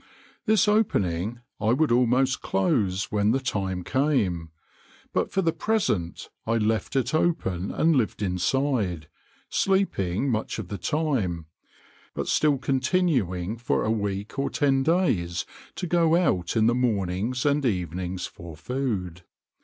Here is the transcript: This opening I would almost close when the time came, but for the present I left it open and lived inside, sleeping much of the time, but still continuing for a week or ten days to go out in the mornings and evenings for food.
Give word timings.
This 0.47 0.67
opening 0.67 1.41
I 1.59 1.73
would 1.73 1.91
almost 1.91 2.41
close 2.41 3.11
when 3.11 3.29
the 3.33 3.39
time 3.39 3.83
came, 3.83 4.49
but 5.13 5.29
for 5.31 5.43
the 5.43 5.53
present 5.53 6.31
I 6.47 6.57
left 6.57 6.95
it 6.95 7.13
open 7.13 7.69
and 7.69 7.95
lived 7.95 8.23
inside, 8.23 9.07
sleeping 9.47 10.27
much 10.31 10.57
of 10.57 10.69
the 10.69 10.79
time, 10.79 11.45
but 12.15 12.27
still 12.27 12.57
continuing 12.57 13.57
for 13.57 13.85
a 13.85 13.91
week 13.91 14.39
or 14.39 14.49
ten 14.49 14.81
days 14.81 15.45
to 15.75 15.85
go 15.85 16.15
out 16.15 16.57
in 16.57 16.65
the 16.65 16.73
mornings 16.73 17.45
and 17.45 17.63
evenings 17.63 18.25
for 18.25 18.55
food. 18.57 19.21